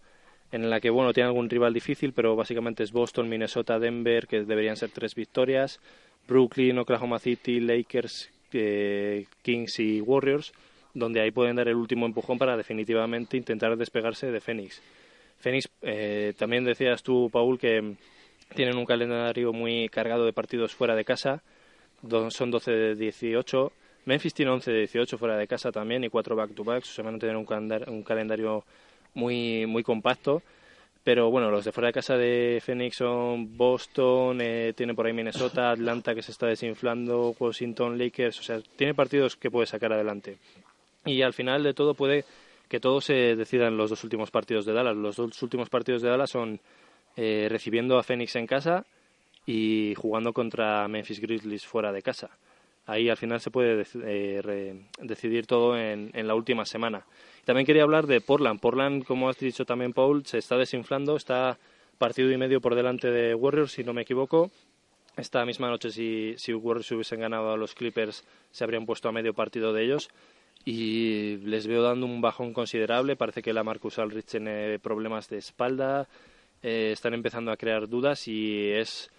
[0.52, 4.44] en la que, bueno, tiene algún rival difícil, pero básicamente es Boston, Minnesota, Denver, que
[4.44, 5.80] deberían ser tres victorias,
[6.26, 10.52] Brooklyn, Oklahoma City, Lakers, eh, Kings y Warriors,
[10.94, 14.82] donde ahí pueden dar el último empujón para definitivamente intentar despegarse de Phoenix.
[15.38, 17.94] Phoenix, eh, también decías tú, Paul, que
[18.54, 21.42] tienen un calendario muy cargado de partidos fuera de casa,
[22.30, 23.72] son 12 de 18,
[24.08, 27.16] Memphis tiene 11 de 18 fuera de casa también y cuatro back-to-backs, o sea, van
[27.16, 27.46] a tener un,
[27.88, 28.64] un calendario
[29.12, 30.42] muy, muy compacto.
[31.04, 35.12] Pero bueno, los de fuera de casa de Phoenix son Boston, eh, tiene por ahí
[35.12, 39.92] Minnesota, Atlanta que se está desinflando, Washington, Lakers, o sea, tiene partidos que puede sacar
[39.92, 40.38] adelante.
[41.04, 42.24] y al final de todo puede
[42.66, 44.96] que todo se decida en los dos últimos partidos de Dallas.
[44.96, 46.60] Los dos últimos partidos de Dallas son
[47.14, 48.86] eh, recibiendo a Phoenix en casa
[49.44, 52.30] y jugando contra Memphis Grizzlies fuera de casa.
[52.88, 57.04] Ahí al final se puede eh, decidir todo en, la última semana.
[57.44, 58.60] También quería hablar de Portland.
[58.60, 61.58] Portland, como has dicho también, Paul, se está desinflando, está
[61.98, 64.50] partido y medio por delante de Warriors, si no me equivoco.
[65.18, 69.12] Esta misma noche, si, si Warriors hubiesen ganado a los Clippers, se habrían puesto a
[69.12, 70.08] medio partido de ellos
[70.64, 73.16] y les veo dando un bajón considerable.
[73.16, 76.08] Parece que la Marcus Aldridge tiene problemas de espalda,
[76.62, 79.10] eh, están empezando a crear dudas y es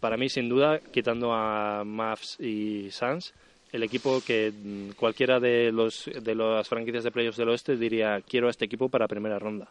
[0.00, 3.34] para mí sin duda, quitando a Mavs y Suns,
[3.72, 8.22] el equipo que mm, cualquiera de los de las franquicias de playoffs del oeste diría
[8.26, 9.68] quiero a este equipo para primera ronda.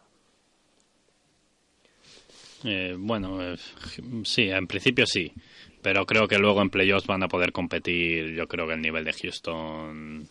[2.64, 3.56] Eh, bueno, eh,
[4.24, 5.32] sí, en principio sí,
[5.80, 8.34] pero creo que luego en playoffs van a poder competir.
[8.34, 10.28] Yo creo que el nivel de Houston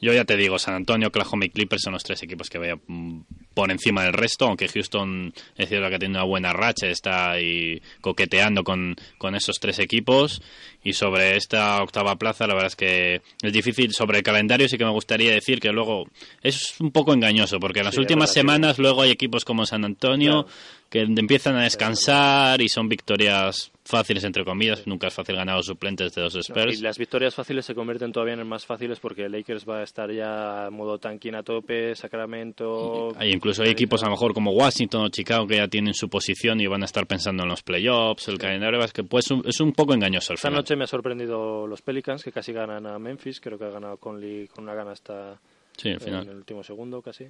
[0.00, 2.80] yo ya te digo, San Antonio, Oklahoma y Clippers son los tres equipos que veo
[2.86, 3.20] mm,
[3.60, 7.82] por encima del resto, aunque Houston es cierto que tiene una buena racha, está ahí
[8.00, 10.40] coqueteando con, con esos tres equipos.
[10.82, 13.92] Y sobre esta octava plaza, la verdad es que es difícil.
[13.92, 16.06] Sobre el calendario sí que me gustaría decir que luego
[16.42, 20.46] es un poco engañoso, porque en las últimas semanas luego hay equipos como San Antonio
[20.90, 24.88] que empiezan a descansar y son victorias fáciles, entre comillas.
[24.88, 26.80] Nunca es fácil ganar a los suplentes de los Spurs.
[26.80, 30.10] y las victorias fáciles se convierten todavía en más fáciles porque Lakers va a estar
[30.12, 33.12] ya en modo tanquín a tope, Sacramento...
[33.16, 36.08] Hay incluso hay equipos a lo mejor como Washington o Chicago que ya tienen su
[36.08, 38.26] posición y van a estar pensando en los playoffs.
[38.26, 41.82] El calendario es que pues, es un poco engañoso Esta noche me ha sorprendido los
[41.82, 43.40] Pelicans que casi ganan a Memphis.
[43.40, 45.38] Creo que ha ganado Conley con una gana hasta
[45.76, 47.26] sí, en el último segundo casi.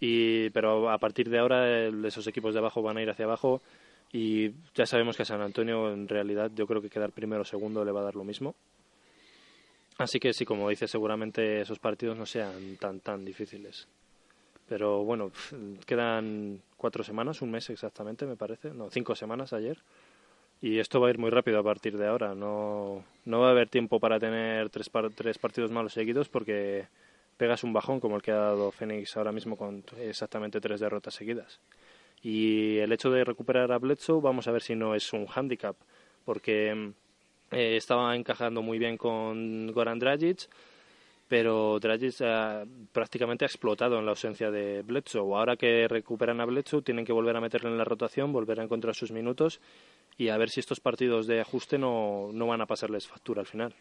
[0.00, 3.62] Y, pero a partir de ahora esos equipos de abajo van a ir hacia abajo
[4.12, 7.44] y ya sabemos que a San Antonio en realidad yo creo que quedar primero o
[7.44, 8.54] segundo le va a dar lo mismo.
[9.98, 13.88] Así que sí, como dice, seguramente esos partidos no sean tan tan difíciles.
[14.68, 15.30] Pero bueno,
[15.86, 18.70] quedan cuatro semanas, un mes exactamente, me parece.
[18.70, 19.78] No, cinco semanas ayer.
[20.60, 22.34] Y esto va a ir muy rápido a partir de ahora.
[22.34, 26.88] No, no va a haber tiempo para tener tres, tres partidos malos seguidos porque
[27.36, 31.14] pegas un bajón como el que ha dado Phoenix ahora mismo con exactamente tres derrotas
[31.14, 31.60] seguidas.
[32.22, 35.76] Y el hecho de recuperar a Bledsoe, vamos a ver si no es un handicap,
[36.24, 36.92] porque
[37.50, 40.48] eh, estaba encajando muy bien con Goran Dragic,
[41.28, 42.14] pero Dragic
[42.92, 45.36] prácticamente ha explotado en la ausencia de Bledsoe.
[45.36, 48.64] Ahora que recuperan a Bledsoe, tienen que volver a meterle en la rotación, volver a
[48.64, 49.60] encontrar sus minutos
[50.18, 53.46] y a ver si estos partidos de ajuste no, no van a pasarles factura al
[53.46, 53.74] final.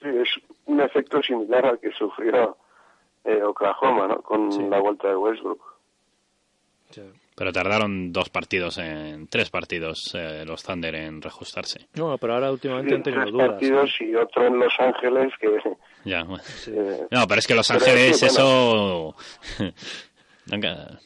[0.00, 0.28] Sí, es
[0.74, 2.56] un efecto similar al que sufrió
[3.24, 4.22] eh, Oklahoma, ¿no?
[4.22, 5.74] Con la vuelta de Westbrook.
[7.36, 11.88] Pero tardaron dos partidos, en tres partidos eh, los Thunder en reajustarse.
[11.94, 13.48] No, pero ahora últimamente han tenido tres dudas.
[13.50, 15.48] partidos y otro en Los Ángeles que...
[16.04, 16.42] Ya, bueno.
[17.10, 19.16] No, pero es que Los Ángeles eso...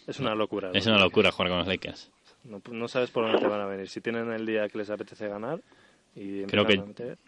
[0.07, 0.71] es una locura.
[0.75, 2.11] Es una locura jugar con los Lakers.
[2.45, 3.89] No, no sabes por dónde te van a venir.
[3.89, 5.61] Si tienen el día que les apetece ganar,
[6.19, 6.83] y Creo que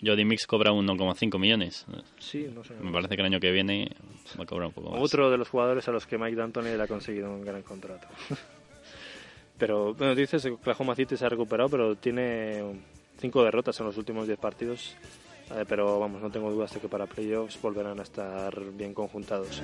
[0.05, 1.87] Jody Mix cobra 1,5 millones.
[2.19, 2.75] Sí, no sé.
[2.81, 3.89] Me parece que el año que viene
[4.39, 5.01] va a cobrar un poco más.
[5.01, 8.09] Otro de los jugadores a los que Mike D'Antoni le ha conseguido un gran contrato.
[9.59, 12.65] pero, bueno, dices que Oklahoma City se ha recuperado, pero tiene
[13.19, 14.97] cinco derrotas en los últimos 10 partidos.
[15.53, 19.63] Eh, pero vamos, no tengo dudas de que para playoffs volverán a estar bien conjuntados.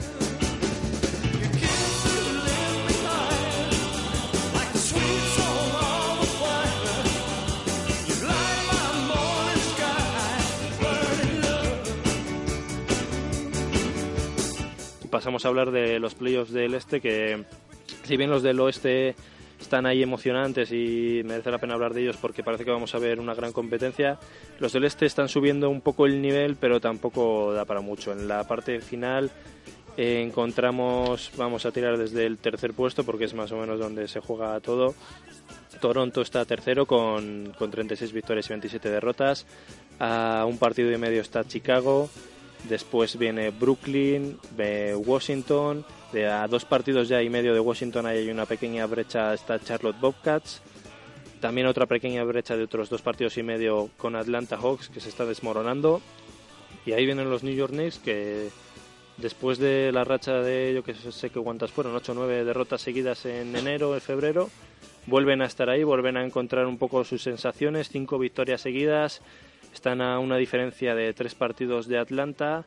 [15.26, 17.42] Pasamos a hablar de los playoffs del este, que
[18.04, 19.16] si bien los del oeste
[19.60, 23.00] están ahí emocionantes y merece la pena hablar de ellos porque parece que vamos a
[23.00, 24.20] ver una gran competencia,
[24.60, 28.12] los del este están subiendo un poco el nivel, pero tampoco da para mucho.
[28.12, 29.32] En la parte final
[29.96, 34.06] eh, encontramos, vamos a tirar desde el tercer puesto porque es más o menos donde
[34.06, 34.94] se juega todo.
[35.80, 39.44] Toronto está tercero con, con 36 victorias y 27 derrotas.
[39.98, 42.08] A un partido y medio está Chicago.
[42.64, 44.38] Después viene Brooklyn,
[44.96, 45.84] Washington.
[46.12, 50.00] De a dos partidos ya y medio de Washington hay una pequeña brecha, está Charlotte
[50.00, 50.62] Bobcats.
[51.40, 55.08] También otra pequeña brecha de otros dos partidos y medio con Atlanta Hawks que se
[55.08, 56.00] está desmoronando.
[56.86, 58.48] Y ahí vienen los New York Knicks que
[59.16, 62.80] después de la racha de, yo que sé que cuántas fueron, 8 o 9 derrotas
[62.82, 64.50] seguidas en enero, en febrero,
[65.06, 69.22] vuelven a estar ahí, vuelven a encontrar un poco sus sensaciones, cinco victorias seguidas,
[69.76, 72.64] están a una diferencia de tres partidos de Atlanta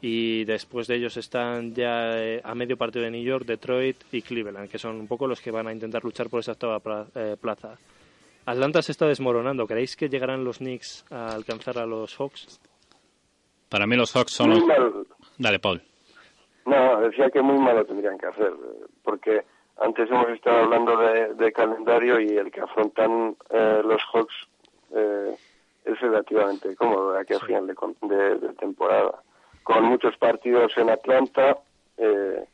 [0.00, 4.20] y después de ellos están ya eh, a medio partido de New York, Detroit y
[4.20, 7.36] Cleveland, que son un poco los que van a intentar luchar por esa octava eh,
[7.40, 7.78] plaza.
[8.44, 9.66] Atlanta se está desmoronando.
[9.66, 12.60] ¿Creéis que llegarán los Knicks a alcanzar a los Hawks?
[13.70, 14.62] Para mí los Hawks son los...
[15.38, 15.82] Dale, Paul.
[16.66, 18.52] No, decía que muy malo tendrían que hacer,
[19.02, 19.42] porque
[19.78, 20.96] antes hemos estado hablando
[21.34, 24.34] de, calendario y el que afrontan eh, los Hawks
[24.94, 25.34] eh,
[25.84, 29.22] es relativamente cómodo de aquí a final de, temporada,
[29.62, 31.58] con muchos partidos en Atlanta
[31.96, 32.44] eh,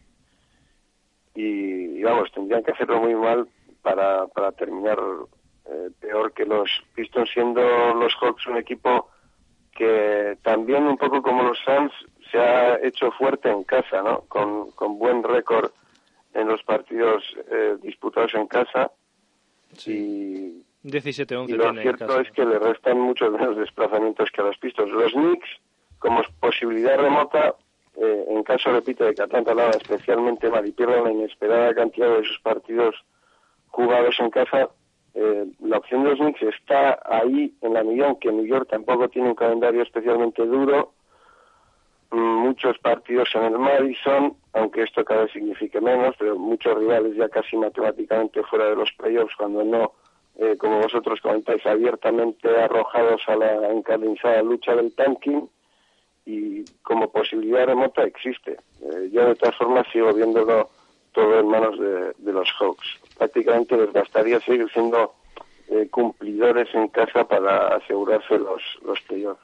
[1.34, 3.48] y, vamos, tendrían que hacerlo muy mal
[3.82, 4.98] para, para terminar
[6.00, 7.62] peor que los Pistons, siendo
[7.94, 9.08] los Hawks un equipo
[9.72, 11.92] que también un poco como los Suns
[12.30, 14.22] se ha hecho fuerte en casa, ¿no?
[14.28, 15.70] Con, con buen récord
[16.34, 18.90] en los partidos eh, disputados en casa.
[19.72, 20.64] Sí.
[20.84, 24.88] 17-11 y lo cierto es que le restan muchos menos desplazamientos que a los pistos.
[24.90, 25.48] Los Knicks,
[25.98, 27.54] como posibilidad remota,
[27.96, 32.08] eh, en caso, repito, de que Atlanta lo especialmente mal y pierda una inesperada cantidad
[32.16, 32.94] de sus partidos
[33.68, 34.70] jugados en casa,
[35.14, 38.68] eh, la opción de los Knicks está ahí en la medida en que New York
[38.70, 40.94] tampoco tiene un calendario especialmente duro
[42.12, 47.28] muchos partidos en el Madison, aunque esto cada vez signifique menos, pero muchos rivales ya
[47.28, 49.92] casi matemáticamente fuera de los playoffs, cuando no,
[50.38, 55.48] eh, como vosotros comentáis, abiertamente arrojados a la encarnizada lucha del tanking,
[56.26, 58.52] y como posibilidad remota existe.
[58.82, 60.70] Eh, yo de todas formas sigo viéndolo
[61.12, 62.86] todo en manos de, los Hawks.
[63.18, 65.14] Prácticamente les bastaría seguir siendo
[65.68, 69.42] eh, cumplidores en casa para asegurarse los, los playoffs.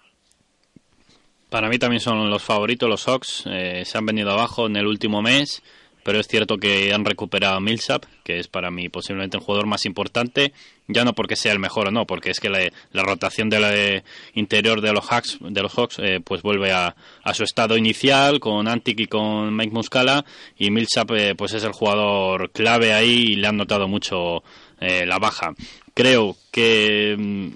[1.50, 3.44] Para mí también son los favoritos los Hawks.
[3.46, 5.62] Eh, se han venido abajo en el último mes,
[6.06, 9.66] pero es cierto que han recuperado a Millsap, que es para mí posiblemente el jugador
[9.66, 10.52] más importante.
[10.86, 14.04] Ya no porque sea el mejor o no, porque es que la, rotación del eh,
[14.34, 16.94] interior de los Hawks, de los Hawks eh, pues vuelve a,
[17.34, 20.24] su estado inicial con Antic y con Mike Muscala.
[20.56, 24.44] Y Millsap pues es el jugador clave ahí y le han notado mucho
[24.78, 25.54] la baja.
[25.92, 27.48] Creo que mm,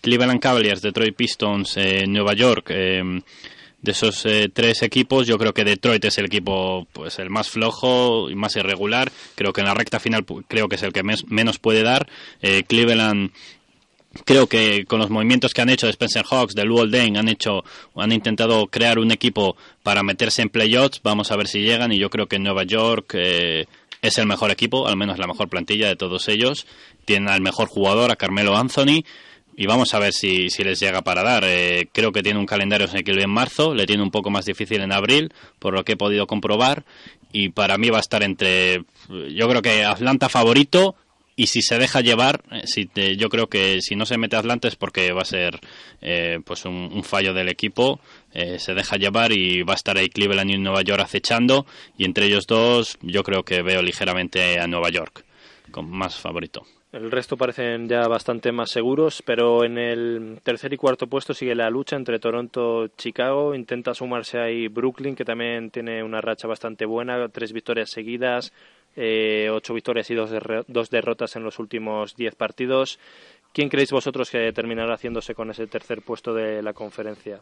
[0.00, 2.72] Cleveland Cavaliers, Detroit Pistons, eh, Nueva York.
[3.84, 7.30] Eh, de esos eh, tres equipos, yo creo que Detroit es el equipo pues el
[7.30, 9.12] más flojo y más irregular.
[9.34, 12.08] Creo que en la recta final creo que es el que menos puede dar.
[12.66, 13.30] Cleveland
[14.24, 17.64] creo que con los movimientos que han hecho de Spencer Hawks, de Luol han hecho,
[17.96, 21.00] han intentado crear un equipo para meterse en playoffs.
[21.02, 24.86] Vamos a ver si llegan y yo creo que Nueva York es el mejor equipo,
[24.86, 26.66] al menos la mejor plantilla de todos ellos.
[27.04, 29.04] Tienen al mejor jugador, a Carmelo Anthony
[29.56, 31.44] y vamos a ver si, si les llega para dar.
[31.46, 34.92] Eh, creo que tiene un calendario en marzo, le tiene un poco más difícil en
[34.92, 36.84] abril, por lo que he podido comprobar.
[37.32, 40.94] Y para mí va a estar entre, yo creo que Atlanta favorito
[41.36, 44.68] y si se deja llevar, eh, si yo creo que si no se mete Atlanta
[44.68, 45.58] es porque va a ser
[46.00, 48.00] eh, pues un, fallo del equipo.
[48.32, 51.66] se deja llevar y va a estar ahí Cleveland y Nueva York acechando.
[51.98, 55.24] Y entre ellos dos, yo creo que veo ligeramente a Nueva York
[55.70, 56.64] con más favorito.
[56.94, 61.56] El resto parecen ya bastante más seguros, pero en el tercer y cuarto puesto sigue
[61.56, 63.52] la lucha entre Toronto y Chicago.
[63.52, 68.52] Intenta sumarse ahí Brooklyn, que también tiene una racha bastante buena, tres victorias seguidas,
[68.94, 70.30] eh, ocho victorias y dos,
[70.68, 73.00] dos derrotas en los últimos diez partidos.
[73.52, 77.40] ¿Quién creéis vosotros que terminará haciéndose con ese tercer puesto de la conferencia?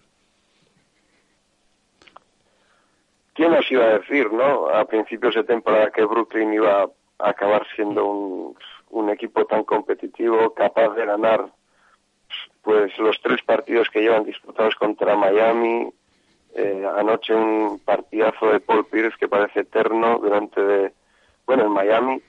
[3.35, 4.71] ¿Quién nos iba a decir, no?
[4.71, 6.89] A principios de temporada que Brooklyn iba a
[7.19, 8.57] acabar siendo un
[8.93, 11.51] un equipo tan competitivo, capaz de ganar
[12.63, 15.93] pues los tres partidos que llevan disputados contra Miami.
[16.55, 20.93] Eh, anoche un partidazo de Paul Pierce que parece eterno durante de,
[21.47, 22.23] bueno, en Miami.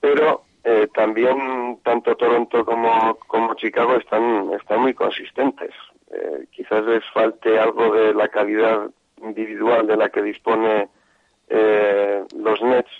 [0.00, 5.70] Pero eh, también tanto Toronto como, como Chicago están, están muy consistentes.
[6.10, 8.90] Eh, quizás les falte algo de la calidad
[9.22, 10.88] individual de la que dispone
[12.36, 12.90] los Nets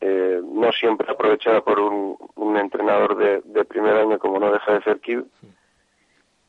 [0.00, 5.00] eh, no siempre aprovechada por un, entrenador de, primer año como no deja de ser
[5.00, 5.22] Kidd.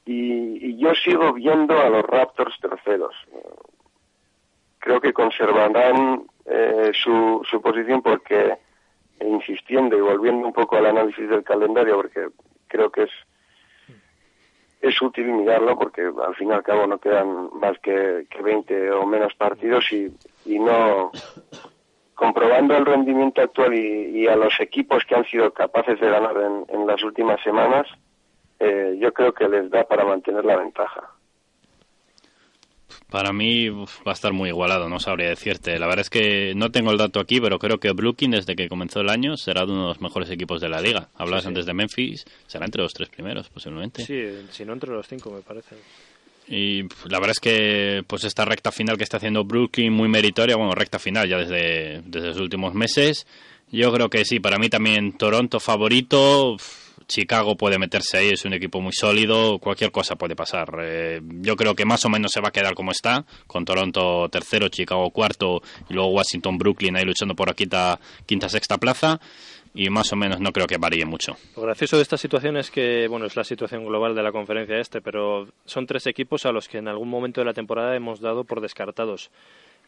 [0.05, 3.15] Y, yo sigo viendo a los Raptors terceros.
[4.79, 8.57] Creo que conservarán eh, su, su posición porque,
[9.19, 12.29] insistiendo y volviendo un poco al análisis del calendario, porque
[12.67, 13.11] creo que es
[14.81, 18.91] es útil mirarlo porque al fin y al cabo no quedan más que, que 20
[18.91, 20.11] o menos partidos y,
[20.45, 21.11] y no
[22.21, 26.35] comprobando el rendimiento actual y, a los equipos que han sido capaces de ganar
[26.69, 27.87] en, las últimas semanas,
[28.59, 31.01] eh, yo creo que les da para mantener la ventaja.
[33.09, 35.79] Para mí va a estar muy igualado, no sabría decirte.
[35.79, 38.69] La verdad es que no tengo el dato aquí, pero creo que Brooklyn, desde que
[38.69, 41.09] comenzó el año, será uno de los mejores equipos de la liga.
[41.15, 44.05] Hablabas antes de Memphis, será entre los tres primeros, posiblemente.
[44.05, 45.75] Sí, si no entre los cinco, me parece.
[46.51, 50.57] Y la verdad es que pues esta recta final que está haciendo Brooklyn muy meritoria,
[50.57, 53.25] bueno, recta final ya desde, desde los últimos meses.
[53.71, 56.57] Yo creo que sí, para mí también Toronto favorito.
[57.07, 60.69] Chicago puede meterse ahí, es un equipo muy sólido, cualquier cosa puede pasar.
[60.81, 64.29] Eh, yo creo que más o menos se va a quedar como está, con Toronto
[64.29, 69.19] tercero, Chicago cuarto y luego Washington, Brooklyn ahí luchando por la quinta, quinta sexta plaza
[69.73, 71.37] y más o menos no creo que varíe mucho.
[71.55, 74.77] Lo gracioso de esta situación es que, bueno, es la situación global de la conferencia
[74.79, 78.19] este, pero son tres equipos a los que en algún momento de la temporada hemos
[78.19, 79.31] dado por descartados.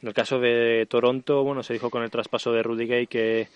[0.01, 3.47] En el caso de Toronto, bueno, se dijo con el traspaso de Rudy Gay que,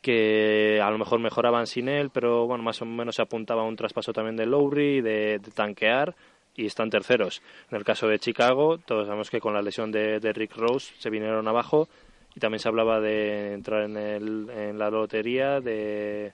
[0.00, 3.66] que a lo mejor mejoraban sin él, pero bueno, más o menos se apuntaba a
[3.66, 6.14] un traspaso también de Lowry, de, tanquear,
[6.54, 7.40] y están terceros.
[7.70, 10.92] En el caso de Chicago, todos sabemos que con la lesión de, de Rick Rose
[10.98, 11.88] se vinieron abajo
[12.34, 16.32] y también se hablaba de entrar en, el, en la lotería, de,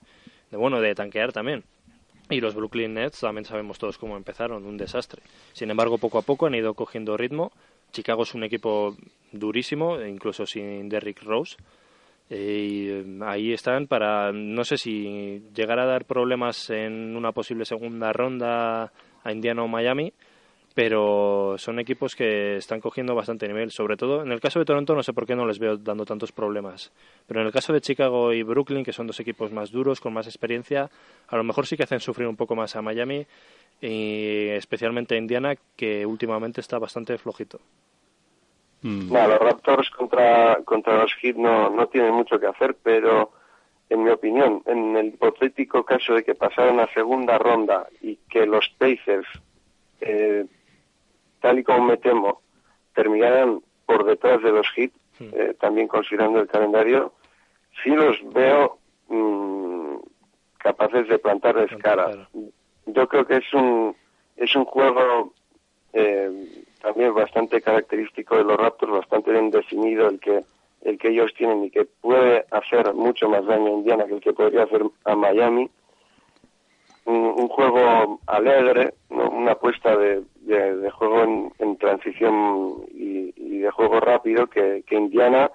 [0.49, 1.63] de, bueno, de tanquear también.
[2.29, 5.23] Y los Brooklyn Nets también sabemos todos cómo empezaron, un desastre.
[5.53, 7.51] Sin embargo, poco a poco han ido cogiendo ritmo.
[7.91, 8.95] Chicago es un equipo
[9.31, 11.57] durísimo, incluso sin Derrick Rose.
[12.29, 17.65] Y eh, ahí están para, no sé si llegar a dar problemas en una posible
[17.65, 18.91] segunda ronda
[19.23, 20.13] a Indiana o Miami,
[20.79, 23.69] pero son equipos que están cogiendo bastante nivel.
[23.69, 26.05] Sobre todo en el caso de Toronto, no sé por qué no les veo dando
[26.05, 26.93] tantos problemas.
[27.27, 30.13] Pero en el caso de Chicago y Brooklyn, que son dos equipos más duros, con
[30.13, 30.89] más experiencia,
[31.27, 33.27] a lo mejor sí que hacen sufrir un poco más a Miami
[33.81, 37.59] y especialmente a Indiana, que últimamente está bastante flojito.
[38.81, 39.11] Mm.
[39.11, 43.33] los Raptors contra, contra los Heat no, no tienen mucho que hacer, pero
[43.89, 48.45] en mi opinión, en el hipotético caso de que pasaran a segunda ronda y que
[48.45, 49.27] los Pacers
[49.99, 50.45] eh,
[51.39, 52.41] tal y como me temo,
[52.93, 57.13] terminarán por detrás de los hits, eh, también considerando el calendario,
[57.83, 58.77] sí los veo
[59.09, 59.95] mm,
[60.57, 62.27] capaces de plantarles cara.
[62.85, 63.95] Yo creo que es un,
[64.37, 65.33] es un juego
[65.93, 70.43] eh, también bastante característico de los Raptors, bastante bien definido el que
[70.81, 74.21] el que ellos tienen y que puede hacer mucho más daño a Indiana que el
[74.21, 75.69] que podría hacer a Miami
[77.09, 80.23] un, juego alegre, una apuesta de,
[80.91, 85.51] juego en, transición y, de juego rápido que, Indiana,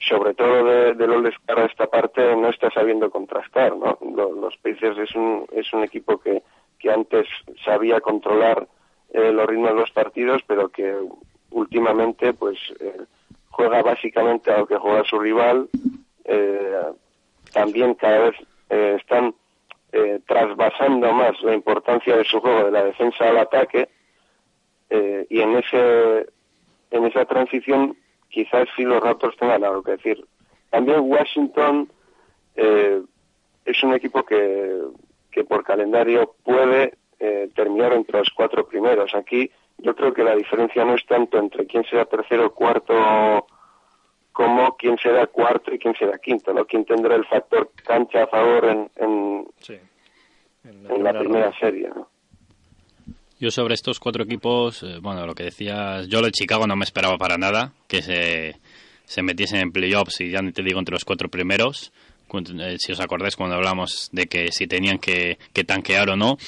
[0.00, 3.76] sobre todo de, de All Star esta parte, no está sabiendo contrastar.
[3.76, 3.98] ¿no?
[4.00, 6.42] Los, Pacers es un, es un equipo que,
[6.78, 7.26] que antes
[7.64, 8.66] sabía controlar
[9.12, 10.94] eh, los ritmos de los partidos, pero que
[11.50, 13.02] últimamente pues eh,
[13.50, 15.68] juega básicamente a lo que juega su rival.
[16.24, 16.82] Eh,
[17.52, 18.36] también cada vez
[18.68, 19.32] están
[19.96, 23.88] eh, trasvasando más la importancia de su juego de la defensa al ataque
[24.90, 26.26] eh, y en ese
[26.90, 27.96] en esa transición
[28.28, 30.22] quizás sí los Raptors tengan algo que decir.
[30.70, 31.90] También Washington
[32.56, 33.00] eh,
[33.64, 34.82] es un equipo que,
[35.30, 39.14] que por calendario puede eh, terminar entre los cuatro primeros.
[39.14, 43.46] Aquí yo creo que la diferencia no es tanto entre quién sea tercero o cuarto
[44.36, 46.66] como quién será cuarto y quién será quinto, ¿no?
[46.66, 49.46] Quién tendrá el factor cancha a favor en, en,
[51.02, 51.88] la, primera, serie,
[53.40, 56.76] Yo sobre estos cuatro equipos, eh, bueno, lo que decías, yo lo de Chicago no
[56.76, 58.56] me esperaba para nada que se,
[59.06, 61.90] se metiesen en playoffs y ya te digo entre los cuatro primeros.
[62.28, 66.38] Eh, si os acordáis cuando hablamos de que si tenían que, tanquear o no.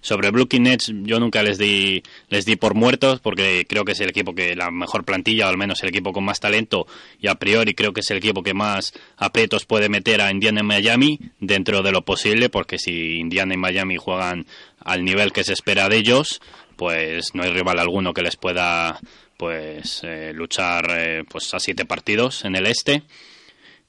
[0.00, 4.00] Sobre Brooklyn Nets yo nunca les di les di por muertos porque creo que es
[4.00, 6.86] el equipo que la mejor plantilla, o al menos el equipo con más talento
[7.20, 10.60] y a priori creo que es el equipo que más aprietos puede meter a Indiana
[10.60, 14.46] y Miami dentro de lo posible porque si Indiana y Miami juegan
[14.84, 16.40] al nivel que se espera de ellos,
[16.76, 19.00] pues no hay rival alguno que les pueda
[19.36, 23.02] pues eh, luchar eh, pues a siete partidos en el este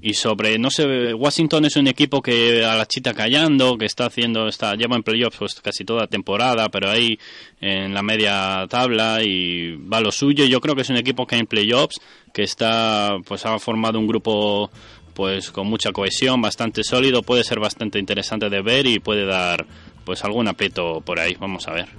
[0.01, 4.05] y sobre, no sé, Washington es un equipo que a la chita callando, que está
[4.05, 7.19] haciendo, está lleva en playoffs pues casi toda temporada, pero ahí
[7.59, 10.45] en la media tabla y va lo suyo.
[10.45, 11.99] Yo creo que es un equipo que en playoffs,
[12.33, 14.71] que está, pues ha formado un grupo
[15.13, 19.65] pues con mucha cohesión, bastante sólido, puede ser bastante interesante de ver y puede dar
[20.05, 21.89] pues algún aprieto por ahí, vamos a ver.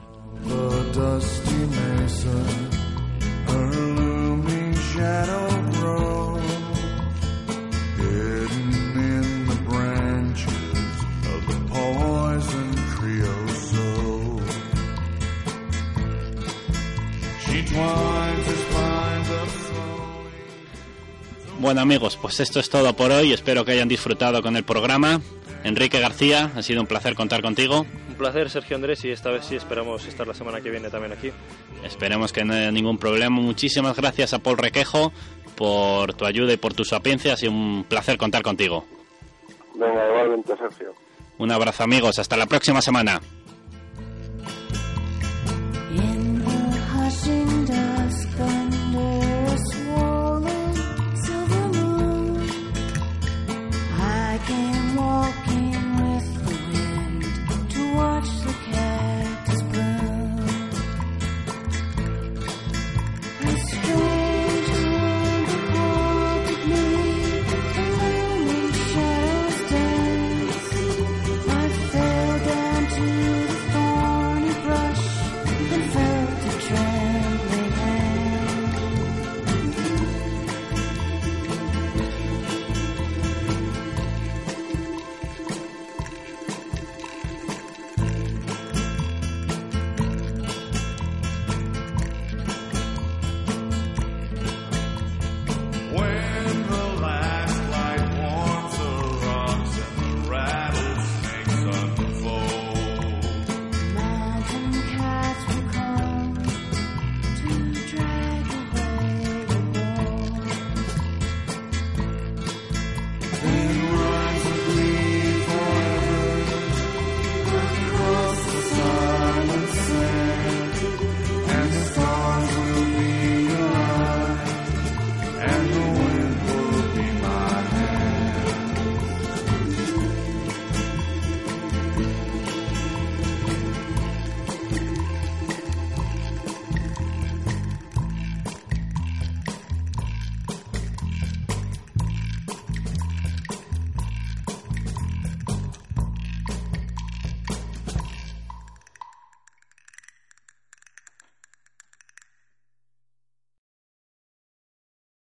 [21.60, 23.32] Bueno amigos, pues esto es todo por hoy.
[23.32, 25.20] Espero que hayan disfrutado con el programa.
[25.62, 27.84] Enrique García, ha sido un placer contar contigo.
[28.08, 31.12] Un placer, Sergio Andrés, y esta vez sí esperamos estar la semana que viene también
[31.12, 31.30] aquí.
[31.84, 33.36] Esperemos que no haya ningún problema.
[33.36, 35.12] Muchísimas gracias a Paul Requejo
[35.54, 37.34] por tu ayuda y por tu sapiencia.
[37.34, 38.86] Ha sido un placer contar contigo.
[39.74, 40.94] Venga, igualmente, Sergio.
[41.36, 43.20] Un abrazo amigos, hasta la próxima semana.